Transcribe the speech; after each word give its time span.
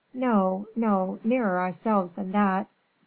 "No, 0.15 0.65
no; 0.75 1.19
nearer 1.23 1.59
ourselves 1.59 2.13
than 2.13 2.31
that." 2.31 2.67